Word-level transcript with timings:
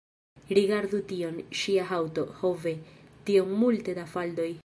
Rigardu 0.59 1.01
tion; 1.11 1.37
ŝia 1.59 1.83
haŭto! 1.91 2.25
ho 2.41 2.51
ve! 2.65 2.75
tiom 3.31 3.55
multe 3.63 3.99
da 4.01 4.11
faldoj 4.15 4.51